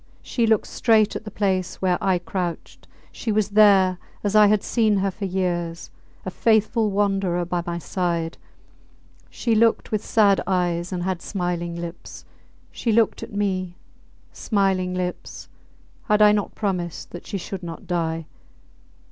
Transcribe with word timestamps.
She 0.23 0.47
looked 0.47 0.65
straight 0.65 1.15
at 1.15 1.25
the 1.25 1.29
place 1.29 1.75
where 1.75 1.99
I 2.03 2.17
crouched. 2.17 2.87
She 3.11 3.31
was 3.31 3.49
there 3.49 3.99
as 4.23 4.35
I 4.35 4.47
had 4.47 4.63
seen 4.63 4.97
her 4.97 5.11
for 5.11 5.25
years 5.25 5.91
a 6.25 6.31
faithful 6.31 6.89
wanderer 6.89 7.45
by 7.45 7.61
my 7.67 7.77
side. 7.77 8.39
She 9.29 9.53
looked 9.53 9.91
with 9.91 10.03
sad 10.03 10.41
eyes 10.47 10.91
and 10.91 11.03
had 11.03 11.21
smiling 11.21 11.75
lips; 11.75 12.25
she 12.71 12.91
looked 12.91 13.21
at 13.21 13.31
me... 13.35 13.75
Smiling 14.33 14.95
lips! 14.95 15.49
Had 16.05 16.19
I 16.19 16.31
not 16.31 16.55
promised 16.55 17.11
that 17.11 17.27
she 17.27 17.37
should 17.37 17.61
not 17.61 17.85
die! 17.85 18.25